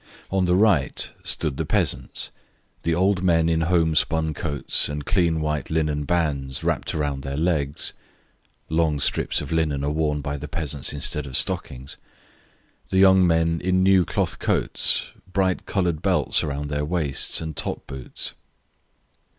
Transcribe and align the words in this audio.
On 0.31 0.45
the 0.45 0.55
right 0.55 1.11
stood 1.23 1.57
the 1.57 1.63
peasants; 1.63 2.31
the 2.81 2.95
old 2.95 3.21
men 3.21 3.47
in 3.47 3.61
home 3.61 3.93
spun 3.93 4.33
coats, 4.33 4.89
and 4.89 5.05
clean 5.05 5.41
white 5.41 5.69
linen 5.69 6.05
bands 6.05 6.63
[long 8.67 8.99
strips 8.99 9.41
of 9.41 9.51
linen 9.51 9.83
are 9.83 9.91
worn 9.91 10.21
by 10.21 10.37
the 10.37 10.47
peasants 10.47 10.91
instead 10.91 11.27
of 11.27 11.37
stockings] 11.37 11.97
wrapped 11.97 12.89
round 12.89 12.89
their 12.89 12.89
legs, 12.89 12.89
the 12.89 12.97
young 12.97 13.27
men 13.27 13.61
in 13.63 13.83
new 13.83 14.03
cloth 14.03 14.39
coats, 14.39 15.11
bright 15.31 15.67
coloured 15.67 16.01
belts 16.01 16.43
round 16.43 16.71
their 16.71 16.83
waists, 16.83 17.39
and 17.39 17.55
top 17.55 17.85
boots. 17.85 18.33